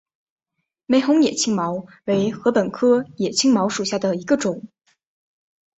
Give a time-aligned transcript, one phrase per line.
[0.87, 4.65] 玫红野青茅为禾本科野青茅属下的一个种。